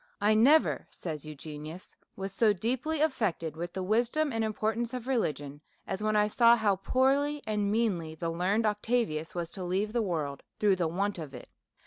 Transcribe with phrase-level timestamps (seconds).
[0.17, 5.61] "1 never," says Eugenius,'' was so deeply affected with the wisdom and importance of religion
[5.85, 10.01] as when I saw how poorly and meanly the learned Octavius was to leave the
[10.01, 11.49] world through the want of it.